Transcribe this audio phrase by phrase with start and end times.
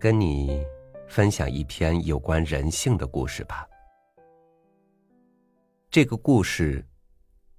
[0.00, 0.66] 跟你
[1.06, 3.68] 分享一篇有关人性的故事吧。
[5.90, 6.82] 这个故事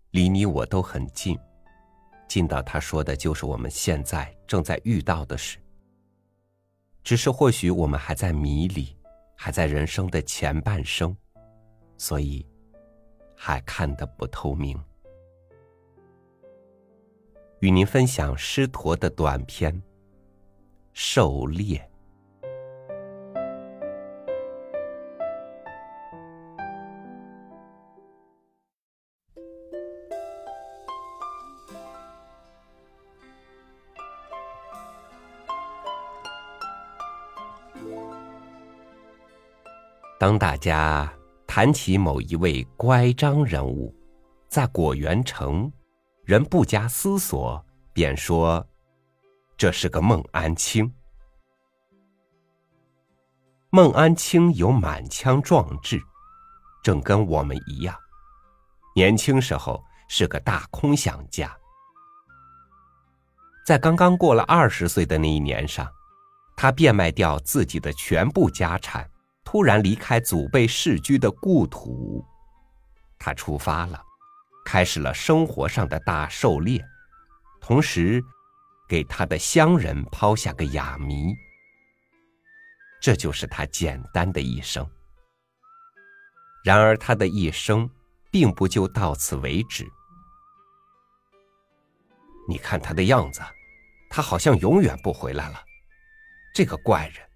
[0.09, 1.37] 离你我都很近，
[2.27, 5.59] 近到他说的就是我们现在正在遇到的事。
[7.03, 8.97] 只是或许我们还在迷里，
[9.35, 11.15] 还在人生的前半生，
[11.95, 12.43] 所以
[13.35, 14.83] 还看得不透明。
[17.59, 19.71] 与您分享狮驼的短篇
[20.91, 21.77] 《狩猎》。
[40.21, 41.11] 当大家
[41.47, 43.91] 谈起某一位乖张人物，
[44.47, 45.73] 在果园城，
[46.25, 48.63] 人不加思索便说
[49.57, 50.93] ：“这是个孟安卿。”
[53.71, 55.99] 孟安卿有满腔壮志，
[56.83, 57.97] 正跟我们一样，
[58.95, 61.51] 年轻时候是个大空想家，
[63.65, 65.91] 在刚刚过了二十岁的那一年上，
[66.55, 69.10] 他变卖掉自己的全部家产。
[69.43, 72.25] 突然离开祖辈世居的故土，
[73.19, 74.01] 他出发了，
[74.65, 76.83] 开始了生活上的大狩猎，
[77.59, 78.23] 同时
[78.87, 81.33] 给他的乡人抛下个哑谜。
[83.01, 84.87] 这就是他简单的一生。
[86.63, 87.89] 然而他的一生
[88.31, 89.85] 并不就到此为止。
[92.47, 93.41] 你看他的样子，
[94.09, 95.59] 他好像永远不回来了。
[96.53, 97.30] 这个怪人。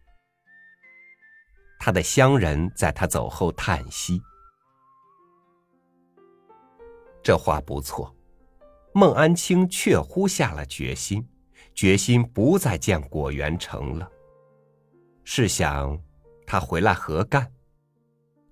[1.79, 4.21] 他的乡人在他走后叹息。
[7.23, 8.15] 这话不错，
[8.93, 11.27] 孟安卿确乎下了决心，
[11.73, 14.09] 决心不再见果园城了。
[15.23, 15.99] 试想，
[16.45, 17.51] 他回来何干？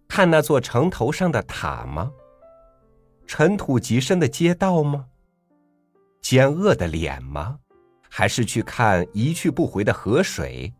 [0.08, 2.12] 看那座城头上的塔吗？
[3.26, 5.08] 尘土极深的街道吗？
[6.22, 7.60] 奸恶的脸吗？
[8.10, 10.74] 还是去看一去不回的河水？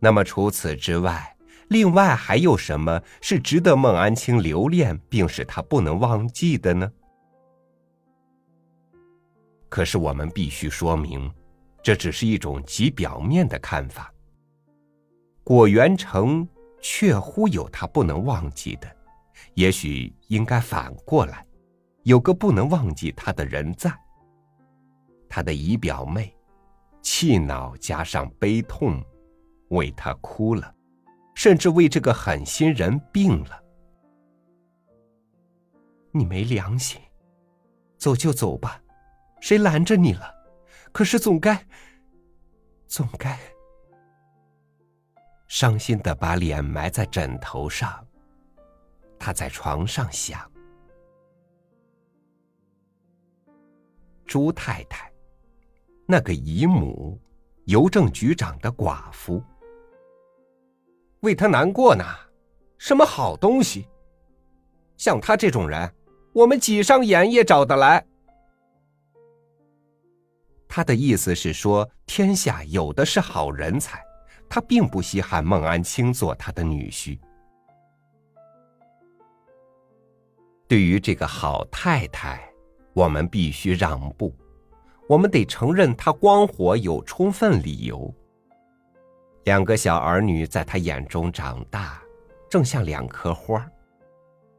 [0.00, 1.36] 那么除此之外，
[1.68, 6.90] 另外还有什么是值得孟安卿留恋并使他不能忘记的呢？
[9.68, 11.30] 可是我们必须说明，
[11.82, 14.12] 这只是一种极表面的看法。
[15.44, 16.48] 果园城
[16.80, 18.96] 确乎有他不能忘记的，
[19.54, 21.46] 也许应该反过来，
[22.04, 23.92] 有个不能忘记他的人在。
[25.28, 26.34] 他的姨表妹，
[27.02, 29.00] 气恼加上悲痛。
[29.70, 30.72] 为他哭了，
[31.34, 33.60] 甚至为这个狠心人病了。
[36.12, 37.00] 你没良心，
[37.96, 38.80] 走就走吧，
[39.40, 40.34] 谁拦着你了？
[40.92, 41.66] 可是总该，
[42.86, 43.38] 总该……
[45.46, 48.06] 伤心的把脸埋在枕头上，
[49.18, 50.50] 他在床上想：
[54.24, 55.12] 朱太太，
[56.06, 57.20] 那个姨母，
[57.66, 59.42] 邮政局长的寡妇。
[61.20, 62.04] 为他难过呢，
[62.78, 63.86] 什么好东西？
[64.96, 65.92] 像他这种人，
[66.32, 68.04] 我们挤上眼也找得来。
[70.66, 74.02] 他的意思是说，天下有的是好人才，
[74.48, 77.18] 他并不稀罕孟安卿做他的女婿。
[80.68, 82.40] 对于这个好太太，
[82.92, 84.34] 我们必须让步，
[85.08, 88.14] 我们得承认她光火有充分理由。
[89.44, 92.00] 两个小儿女在他眼中长大，
[92.48, 93.66] 正像两棵花。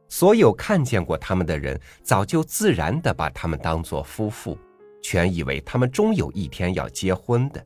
[0.09, 4.57] 所有看见过他们的人，早就自然的把他们当作夫妇，
[5.01, 7.65] 全以为他们终有一天要结婚的。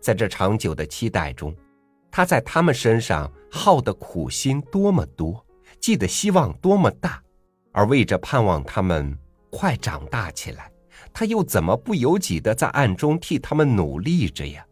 [0.00, 1.54] 在这长久的期待中，
[2.10, 5.44] 他在他们身上耗的苦心多么多，
[5.80, 7.20] 寄的希望多么大，
[7.72, 9.18] 而为着盼望他们
[9.50, 10.70] 快长大起来，
[11.12, 14.64] 他又怎么不由己的在暗中替他们努力着呀？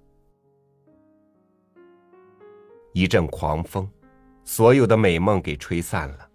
[2.97, 3.87] 一阵狂风，
[4.43, 6.27] 所有的美梦给吹散了。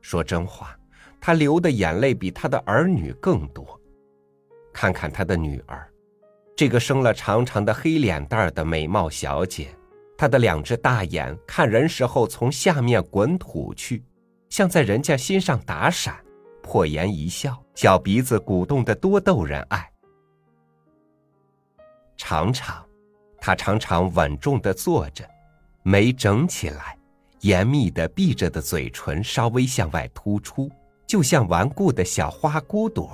[0.00, 0.78] 说真话，
[1.20, 3.80] 他流的眼泪比他的儿女更多。
[4.72, 5.92] 看看他的女儿，
[6.54, 9.76] 这个生了长长的黑脸蛋儿的美貌小姐，
[10.16, 14.04] 她的两只大眼看人时候从下面滚土去，
[14.50, 16.14] 像在人家心上打闪，
[16.62, 19.90] 破颜一笑，小鼻子鼓动的多逗人爱。
[22.16, 22.86] 常常，
[23.40, 25.28] 她常常稳重的坐着。
[25.82, 26.96] 眉整起来，
[27.40, 30.70] 严密的闭着的嘴唇稍微向外突出，
[31.06, 33.12] 就像顽固的小花骨朵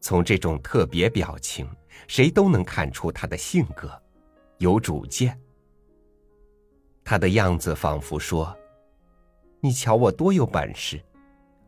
[0.00, 1.68] 从这种特别表情，
[2.06, 3.90] 谁都能看出他的性格，
[4.58, 5.38] 有主见。
[7.04, 8.56] 他的样子仿佛说
[9.60, 11.02] ：“你瞧我多有本事，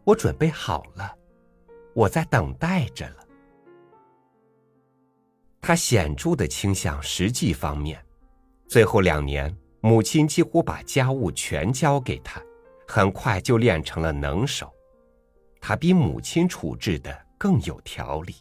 [0.05, 1.15] 我准备好了，
[1.93, 3.17] 我在等待着了。”
[5.61, 8.03] 他显著的倾向实际方面，
[8.71, 12.41] 最后两年，母亲几乎把家务全交给他，
[12.87, 14.73] 很快就练成了能手。
[15.61, 18.37] 他比母亲处置的更有条理。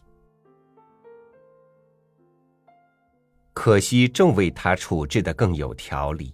[3.52, 6.32] 可惜，正为他处置的更有条理，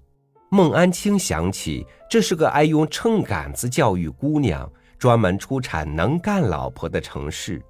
[0.50, 7.64] 孟安清想起这是个爱用秤杆子教育姑娘、专门出产能干老婆的城市，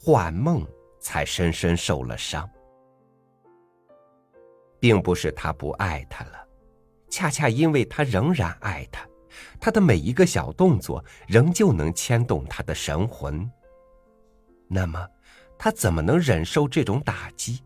[0.00, 0.66] 幻梦。
[1.00, 2.48] 才深深受了伤，
[4.84, 6.46] 并不是他不爱他了，
[7.08, 9.08] 恰恰因为他仍然爱他，
[9.58, 13.50] 他的每一个小动作仍旧能牵动他的神魂。
[14.68, 15.08] 那么，
[15.56, 17.62] 他怎么能忍受这种打击？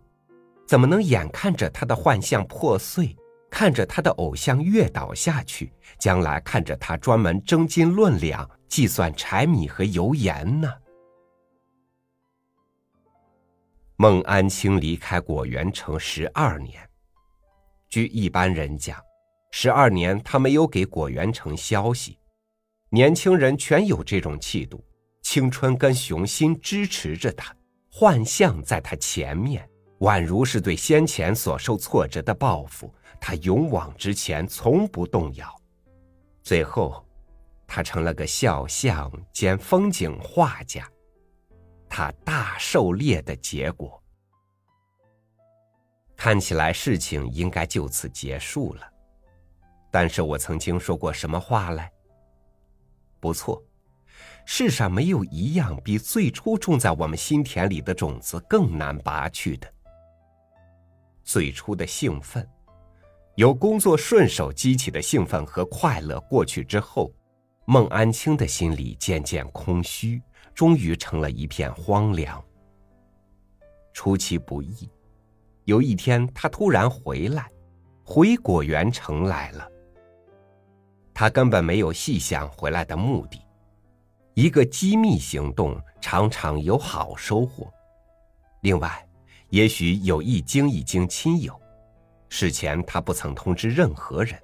[0.64, 3.16] 怎么能眼看着他的幻象破碎，
[3.50, 10.72] 看着他的偶像越倒下去，将来看着他专门争斤论两计算柴米和油盐呢？
[13.96, 16.87] 孟安清离开果园城十二年，
[17.88, 19.02] 据一般人讲，
[19.50, 22.18] 十二年他没有给果园城消息。
[22.90, 24.84] 年轻人全有这种气度，
[25.22, 27.54] 青春跟雄心支持着他，
[27.90, 29.66] 幻象在他前面，
[30.00, 32.92] 宛如是对先前所受挫折的报复。
[33.20, 35.54] 他勇往直前，从不动摇。
[36.42, 37.04] 最后，
[37.66, 40.88] 他成了个肖像兼风景画家。
[41.88, 44.00] 他大狩猎的结果，
[46.18, 48.82] 看起来事情应该就此结束了。
[49.88, 51.90] 但是我曾经说过什么话来？
[53.20, 53.62] 不错，
[54.44, 59.72] 世上没有一样比最初种在我们心田里的种子更难拔去的。
[61.22, 62.46] 最初的兴奋，
[63.36, 67.14] 由工作顺手激起的兴奋和快乐过去之后，
[67.64, 70.20] 孟安清的心里渐渐空虚。
[70.52, 72.44] 终于成了一片荒凉。
[73.92, 74.90] 出其不意，
[75.68, 77.46] 有一天他突然回来，
[78.02, 79.70] 回果园城来了。
[81.12, 83.38] 他根本没有细想回来的目的。
[84.32, 87.70] 一个机密行动常常有好收获。
[88.62, 89.06] 另外，
[89.50, 91.54] 也许有意惊一惊亲友。
[92.30, 94.40] 事前他不曾通知任何人。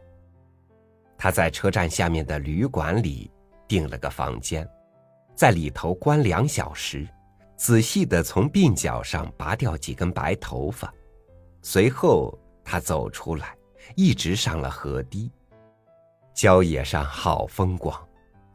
[1.16, 3.30] 他在车站下面的旅馆里
[3.66, 4.68] 订了个房间。
[5.34, 7.08] 在里头关两小时，
[7.56, 10.92] 仔细的从鬓角上拔掉几根白头发，
[11.66, 13.56] 随后他走出来，
[13.96, 15.32] 一直上了河堤。
[16.34, 17.98] 郊野上好风光，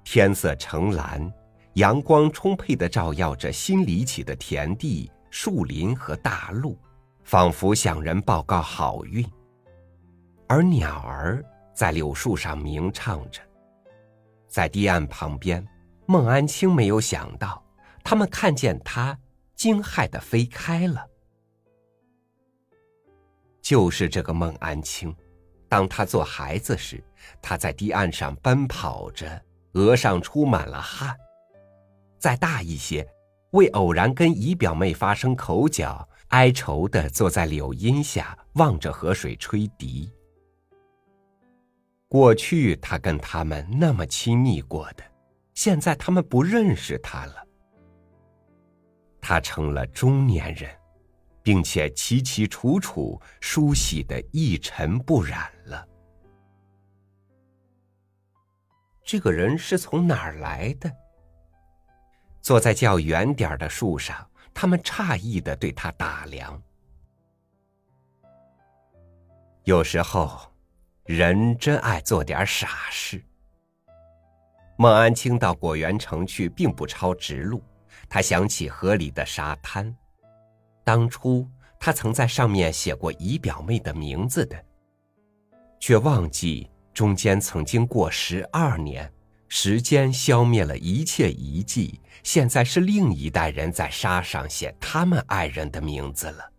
[0.03, 1.33] 天色橙蓝，
[1.73, 6.77] 阳光充沛的照耀着新犁起的田地、树林和大路，
[7.23, 9.27] 仿佛向人报告好运。
[10.47, 13.41] 而鸟儿在柳树上鸣唱着，
[14.47, 15.67] 在堤岸旁边。
[16.05, 17.63] 孟安清没有想到，
[18.03, 19.17] 他们看见他，
[19.55, 21.08] 惊骇的飞开了。
[23.69, 25.15] 就是这个孟安清，
[25.67, 27.03] 当他做孩子时，
[27.39, 29.39] 他在堤岸上奔跑着，
[29.73, 31.13] 额上出满了汗；
[32.17, 33.07] 再大一些，
[33.51, 40.11] 为偶然跟姨表妹发生口角，哀愁的坐在柳荫下，望着河水吹笛。
[42.07, 45.03] 过去他跟他们那么亲密过的。
[45.53, 47.35] 现在他们不认识他了，
[49.21, 50.71] 他成了中年人，
[51.41, 55.87] 并且齐齐楚楚、梳洗的一尘不染了。
[59.03, 60.91] 这个人是从哪儿来的？
[62.41, 66.61] 坐在较远点的树上，他们诧异的对他打量。
[69.63, 70.39] 有时候，
[71.05, 73.23] 人真爱做点傻事。
[74.77, 77.61] 孟安清到果园城去，并不抄直路。
[78.07, 79.93] 他想起河里的沙滩，
[80.89, 81.47] 当初
[81.79, 84.59] 他曾在上面写过姨表妹的名字的，
[85.79, 89.07] 却忘记中间曾经过十二年，
[89.49, 92.01] 时间消灭了一切遗迹。
[92.23, 96.51] 现在是另一代人在沙上写他们爱人的名字了。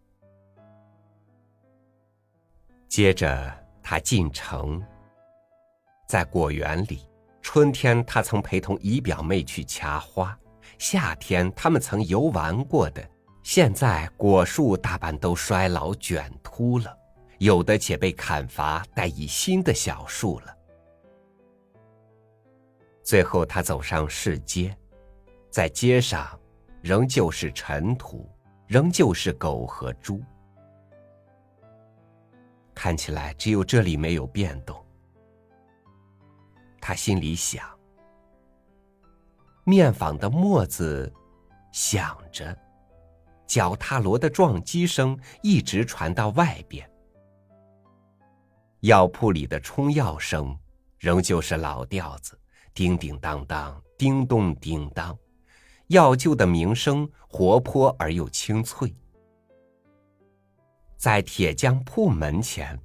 [2.89, 4.81] 接着他进城，
[6.07, 7.01] 在果园里。
[7.43, 10.33] 春天，他曾陪同姨表妹去掐花；
[10.79, 13.10] 夏天，他们曾游玩过的。
[13.43, 16.97] 现在，果树大半都衰老卷秃了，
[17.39, 20.57] 有的且被砍伐，带以新的小树了。
[23.03, 24.77] 最后，他走上市街，
[25.51, 26.39] 在街上，
[26.81, 28.29] 仍旧是尘土，
[28.67, 30.23] 仍旧是狗和猪。
[32.75, 34.79] 看起来只有这里没有变动。
[36.81, 37.69] 他心里想：
[39.65, 41.13] 面坊的磨子
[41.73, 42.57] 响着，
[43.51, 46.89] 脚踏锣的撞击声一直传到外边。
[48.83, 50.57] 药铺里的冲药声
[51.01, 52.39] 仍旧是老调子，
[52.73, 55.19] 叮叮当当，叮咚叮当，
[55.89, 58.95] 药臼的鸣声活泼而又清脆。
[60.97, 62.79] 在铁匠铺门前，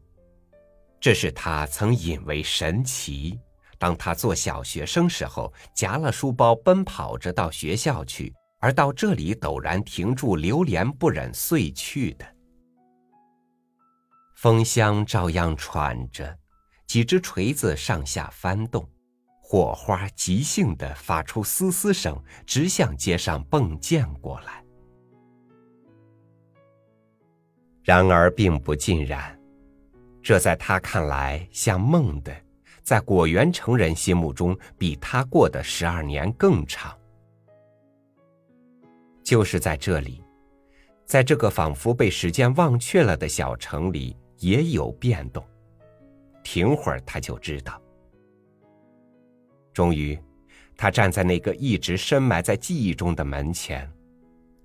[1.00, 3.40] 这是他曾引为神奇。
[3.78, 12.26] 当他做小学生时候，夹了书包奔跑着到学校去，而到这里陡然停住，流连不忍遂去的。
[14.36, 16.38] 风箱照样喘着，
[16.88, 18.88] 几只锤子上下翻动，
[19.42, 24.64] 火花即兴的发出嘶嘶声，直向街上迸溅过来。
[27.84, 29.40] 然而并不尽然，
[30.24, 32.36] 这在他看来像梦的，
[32.82, 36.98] 在果园城人心目中，比他过的十二年更长。
[39.25, 40.24] 就是在这里，
[41.05, 44.15] 在这个仿佛被时间忘却了的小城里。
[44.39, 45.41] 也有变动，
[46.44, 47.82] 停会儿他就知道。
[49.74, 50.20] 终于，
[50.75, 53.89] 他站在那个一直深埋在记忆中的门前。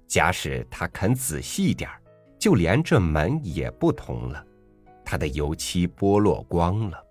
[0.08, 2.02] 假使他肯仔细点儿，
[2.36, 4.44] 就连这门也不同了，
[5.04, 7.02] 它的油漆剥落光了。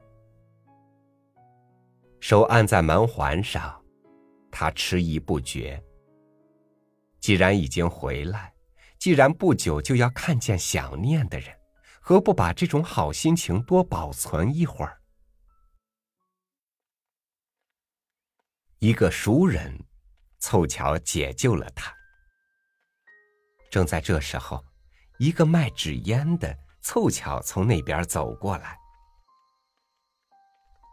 [2.19, 3.81] 手按在门环上，
[4.51, 5.81] 他迟疑不决。
[7.19, 8.53] 既然已经回来，
[8.97, 11.57] 既然不久就要看见想念的人。
[12.01, 14.99] 何不把这种好心情多保存一会儿？
[18.79, 19.85] 一个熟人
[20.39, 21.93] 凑巧解救了他。
[23.69, 24.65] 正在这时候，
[25.19, 28.75] 一个卖纸烟的凑巧从那边走过来。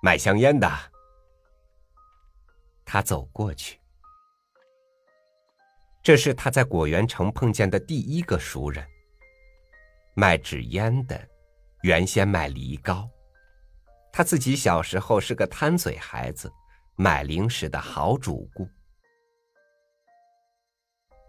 [0.02, 0.68] 卖香烟的，
[2.84, 3.80] 他走过去。
[6.06, 8.86] 这是他在果园城碰见的第一个熟人。
[10.14, 11.28] 卖纸烟的，
[11.82, 13.10] 原先卖梨膏。
[14.12, 16.48] 他自己小时候是个贪嘴孩子，
[16.94, 18.68] 买零食的好主顾。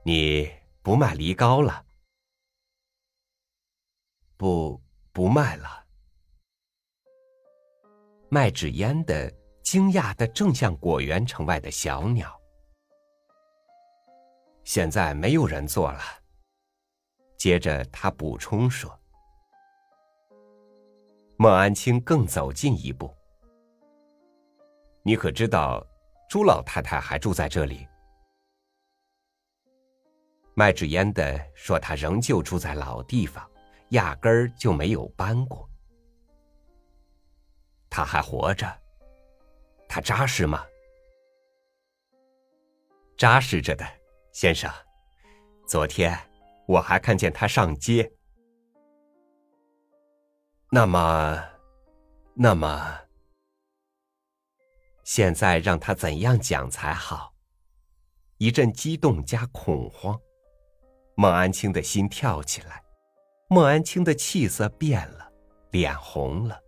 [0.06, 0.48] 你
[0.84, 1.84] 不卖梨膏了？
[4.38, 4.80] 不，
[5.12, 5.86] 不卖了。
[8.30, 9.28] 卖纸烟的
[9.64, 12.37] 惊讶的正像果园城外的小鸟。
[14.68, 16.02] 现在没有人做了。
[17.38, 19.00] 接着，他补充说
[21.40, 23.10] ：“孟安清更走近一步，
[25.04, 25.82] 你可知道
[26.30, 27.88] 朱老太太还住在这里？”
[30.54, 33.50] 卖纸烟的说：“他仍旧住在老地方，
[33.92, 35.66] 压根儿就没有搬过。
[37.90, 38.68] 他还活着，
[39.88, 40.68] 他扎实吗？
[43.16, 43.86] 扎实着的，
[44.38, 44.72] 先生。
[45.66, 46.16] 昨天。”
[46.68, 48.12] 我还看见他上街。
[50.70, 51.42] 那么，
[52.34, 53.00] 那么，
[55.06, 57.34] 现在让他怎样讲才好？
[58.38, 60.20] 一阵激动加恐慌，
[61.16, 62.84] 孟安青的心跳起来，
[63.48, 65.32] 孟安青的气色变了，
[65.72, 66.60] 脸红了。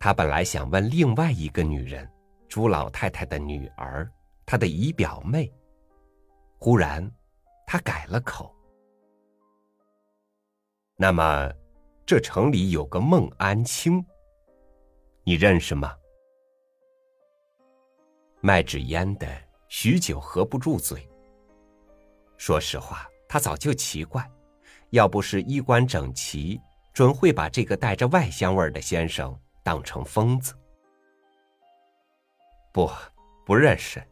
[0.00, 2.10] 他本来想问另外一个女人，
[2.48, 4.10] 朱老太太的女儿，
[4.44, 5.48] 她的姨表妹，
[6.60, 7.10] 忽然。
[7.66, 8.52] 他改了口。
[10.96, 11.52] 那么，
[12.04, 14.04] 这城里有个孟安清，
[15.22, 15.96] 你认识吗？
[18.40, 19.28] 卖纸烟的
[19.68, 21.08] 许久合不住嘴。
[22.36, 24.28] 说实话，他早就奇怪，
[24.90, 26.60] 要不是衣冠整齐，
[26.92, 30.52] 准会把这个带着外香味的先生当成疯子。
[32.72, 32.90] 不，
[33.46, 34.02] 不认识。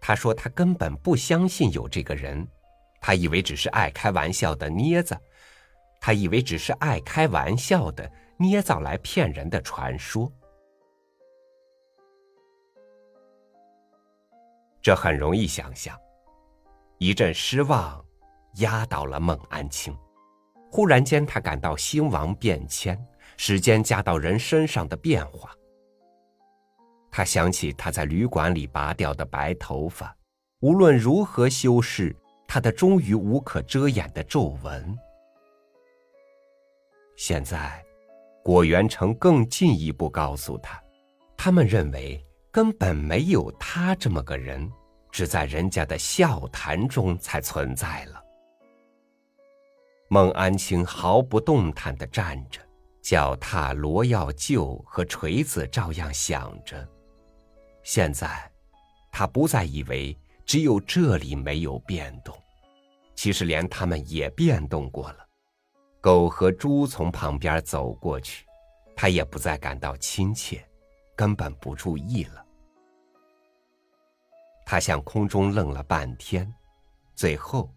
[0.00, 2.48] 他说：“他根本不相信有这个人，
[3.00, 5.14] 他以为只是爱开玩笑的捏子，
[6.00, 10.32] 他以为只是爱开玩笑的捏造来骗人的传说。
[14.80, 15.94] 这很容易想象。
[16.96, 18.02] 一阵失望
[18.56, 19.94] 压倒了孟安清，
[20.70, 22.98] 忽然间他感到兴亡变迁，
[23.36, 25.54] 时间加到人身上的变化。”
[27.10, 30.16] 他想起他在旅馆里拔掉的白头发，
[30.60, 32.14] 无论如何修饰，
[32.46, 34.96] 他的终于无可遮掩的皱纹。
[37.16, 37.84] 现在，
[38.42, 40.80] 果园城更进一步告诉他，
[41.36, 44.70] 他们认为根本没有他这么个人，
[45.10, 48.22] 只在人家的笑谈中才存在了。
[50.08, 52.60] 孟安清毫不动弹的站着，
[53.02, 56.88] 脚踏罗药臼和锤子照样响着。
[57.82, 58.50] 现在，
[59.10, 62.36] 他不再以为只有这里没有变动，
[63.14, 65.26] 其实连他们也变动过了。
[66.00, 68.46] 狗和猪从旁边走过去，
[68.96, 70.66] 他也不再感到亲切，
[71.14, 72.44] 根本不注意了。
[74.64, 76.52] 他向空中愣了半天，
[77.14, 77.72] 最后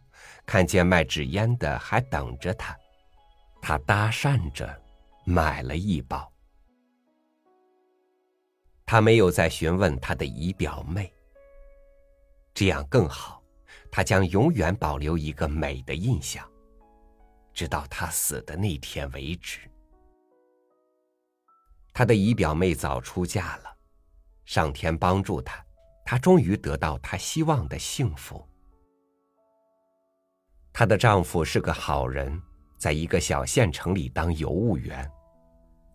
[0.45, 2.77] 看见卖纸烟的还等着他，
[3.61, 4.81] 他搭讪着
[5.25, 6.31] 买了一包。
[8.85, 11.13] 他没有再询问他的姨表妹，
[12.53, 13.41] 这样更好，
[13.91, 16.47] 他将永远保留一个美的印象，
[17.53, 19.59] 直到他死的那天为止。
[21.93, 23.77] 他的姨表妹早出嫁了，
[24.45, 25.63] 上天帮助他。
[26.05, 28.45] 她终于得到她希望的幸福。
[30.73, 32.41] 她的丈夫是个好人，
[32.77, 35.09] 在一个小县城里当邮务员。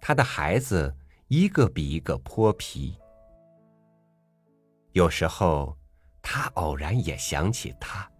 [0.00, 0.96] 她的孩子
[1.28, 2.98] 一个比一个泼皮。
[4.92, 5.76] 有时候，
[6.22, 8.10] 他偶然也想起他，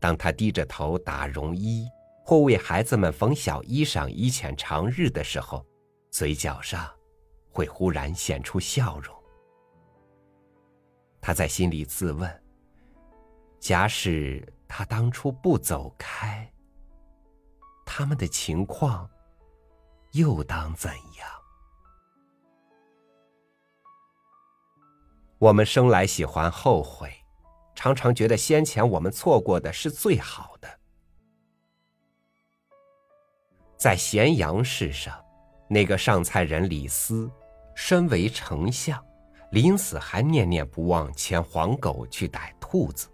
[0.00, 1.86] 当他低着头打绒衣
[2.24, 5.66] 或为孩子们缝小衣裳以遣长日的时候，
[6.10, 6.90] 嘴角上
[7.50, 9.14] 会忽然显出笑容。
[11.20, 12.42] 他在心里自问：
[13.60, 16.50] 假使他当初不走开，
[17.84, 19.06] 他们的情况
[20.12, 21.43] 又当怎样？
[25.38, 27.12] 我们生来喜欢后悔，
[27.74, 30.68] 常常觉得先前我们错过的是最好的。
[33.76, 35.22] 在咸阳市上，
[35.68, 37.30] 那个上菜人李斯，
[37.74, 39.02] 身为丞相。
[39.50, 43.08] 临死还念念不忘牵黄狗去逮兔子。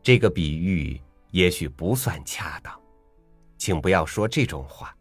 [0.00, 1.00] 这个比喻
[1.32, 2.80] 也许不算恰当，
[3.56, 4.94] 请不要说这种话。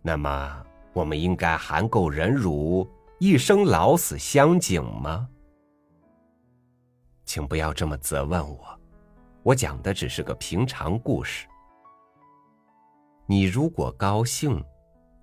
[0.00, 2.88] 那么，我们应该含垢忍辱，
[3.22, 5.28] 一生老死相景吗？
[7.26, 8.80] 请不要这么责问我，
[9.42, 11.46] 我讲的只是个平常故事。
[13.26, 14.64] 你如果高兴，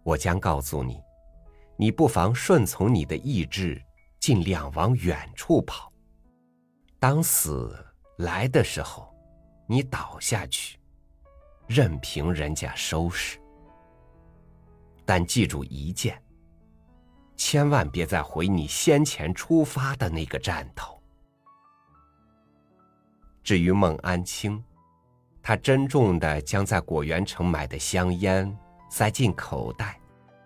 [0.03, 1.01] 我将告诉你。
[1.75, 3.83] 你不妨顺从你的意志，
[4.19, 5.91] 尽量往远处跑。
[6.99, 7.75] 当死
[8.19, 9.11] 来的时候，
[9.67, 10.77] 你倒下去，
[11.65, 13.39] 任凭人家收拾。
[15.03, 16.21] 但记住一件：
[17.37, 21.01] 千万别再回你先前出发的那个站头。
[23.43, 24.61] 至于孟安清，
[25.41, 28.53] 他珍重的将在果园城买的香烟
[28.89, 29.97] 塞进口袋。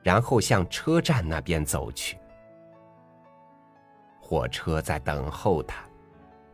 [0.04, 2.18] 然后向车站那边走去。
[4.20, 5.84] 火车在等候他，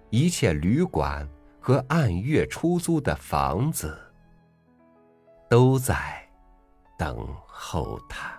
[0.09, 1.25] 一切旅馆
[1.61, 3.97] 和按月出租的房子
[5.49, 6.21] 都在
[6.97, 8.37] 等候他。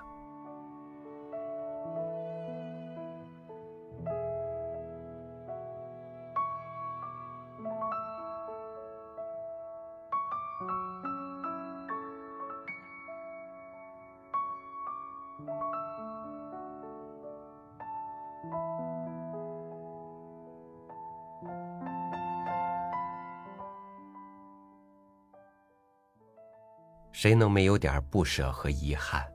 [27.29, 29.31] 谁能没有点不舍和遗憾？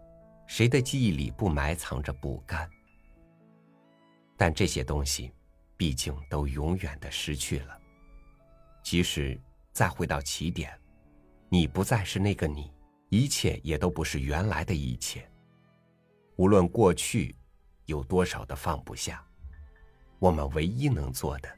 [0.48, 2.68] 谁的记忆里不埋藏着不甘？
[4.36, 5.32] 但这些东西，
[5.78, 7.80] 毕竟都永远的失去了。
[8.82, 9.40] 即使
[9.72, 10.76] 再回到起点，
[11.50, 12.74] 你不再是那个你，
[13.10, 15.30] 一切也都不是原来的一切。
[16.38, 17.36] 无论过去
[17.86, 19.24] 有多少的放不下，
[20.18, 21.50] 我们唯一能做的，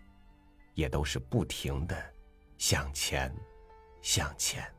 [0.73, 1.95] 也都是不停的
[2.57, 3.33] 向前，
[4.01, 4.69] 向前。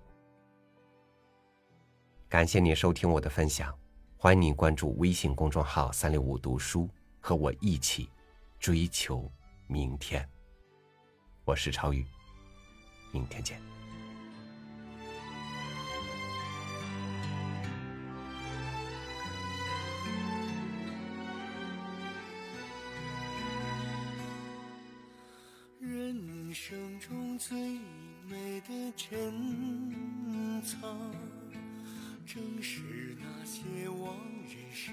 [2.28, 3.72] 感谢你收听我的分享，
[4.16, 8.10] 欢迎您关注微信公众号“三六五读书”，和我一起
[8.58, 9.30] 追求
[9.68, 10.28] 明天。
[11.44, 12.04] 我是超宇，
[13.12, 13.60] 明天见。
[25.78, 27.56] 人生中最
[28.28, 29.94] 美的珍
[30.64, 31.05] 藏。
[32.36, 32.82] 正是
[33.18, 34.92] 那些往日时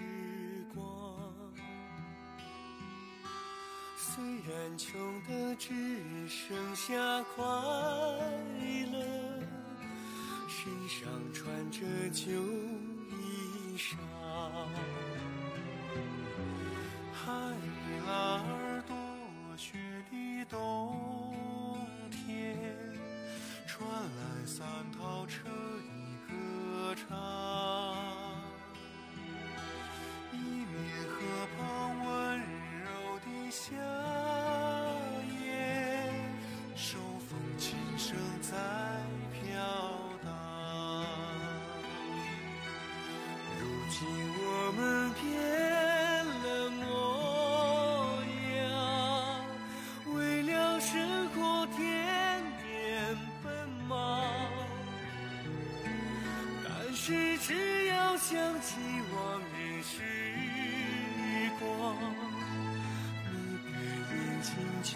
[0.74, 1.30] 光，
[3.98, 5.74] 虽然穷的只
[6.30, 7.44] 剩下快
[8.94, 8.98] 乐，
[10.48, 11.82] 身上穿着
[12.14, 12.32] 旧
[57.06, 58.78] 是只要想起
[59.14, 60.00] 往日时
[61.60, 61.98] 光，
[63.30, 63.68] 你的
[64.16, 64.96] 眼睛就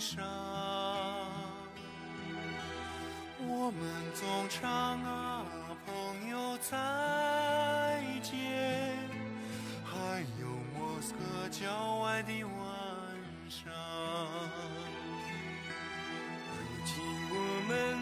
[0.00, 0.24] 上。
[3.46, 3.80] 我们
[4.14, 4.70] 总唱
[5.04, 5.44] 啊，
[5.86, 8.98] 朋友再见，
[9.84, 12.50] 还有莫斯科郊外的晚
[13.48, 13.70] 上。
[16.56, 16.94] 如今
[17.30, 17.34] 我
[17.68, 17.99] 们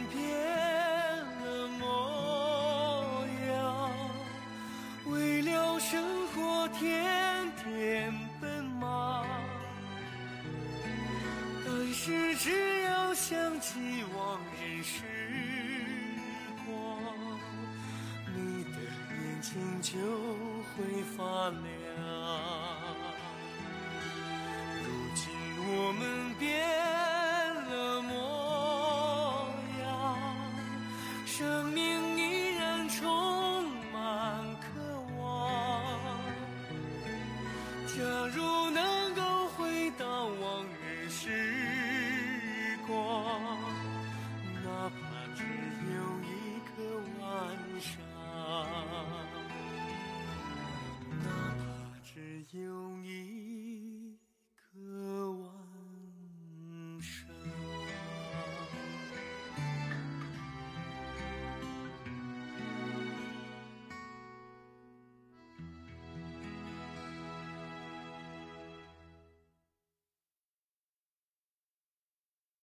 [13.79, 15.05] 起往日时
[16.67, 16.69] 光，
[18.35, 18.77] 你的
[19.15, 19.93] 眼睛就
[20.75, 20.77] 会
[21.17, 21.63] 发亮。
[24.83, 26.03] 如今我们
[26.41, 26.45] 变
[27.71, 28.13] 了模
[29.81, 29.87] 样，
[31.25, 31.79] 生命
[32.19, 32.21] 依
[32.57, 34.67] 然充满渴
[35.21, 35.23] 望。
[37.87, 37.95] 假
[38.35, 38.43] 如